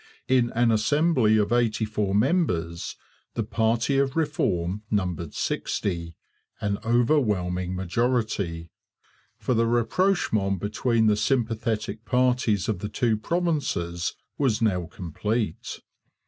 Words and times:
In 0.27 0.51
an 0.55 0.71
Assembly 0.71 1.37
of 1.37 1.53
eighty 1.53 1.85
four 1.85 2.15
members 2.15 2.95
the 3.35 3.43
party 3.43 3.99
of 3.99 4.15
Reform 4.15 4.81
numbered 4.89 5.35
sixty, 5.35 6.15
an 6.59 6.79
overwhelming 6.83 7.75
majority; 7.75 8.71
for 9.37 9.53
the 9.53 9.67
rapprochement 9.67 10.57
between 10.59 11.05
the 11.05 11.15
sympathetic 11.15 12.03
parties 12.03 12.67
of 12.67 12.79
the 12.79 12.89
two 12.89 13.15
provinces 13.15 14.15
was 14.39 14.59
now 14.59 14.87
complete. 14.87 15.79